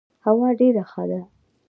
[0.25, 1.21] هوا ډيره ښه ده.